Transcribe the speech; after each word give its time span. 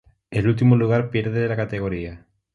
El 0.31 0.47
último 0.47 0.75
lugar 0.77 1.11
pierde 1.11 1.47
la 1.47 1.55
categoría. 1.55 2.25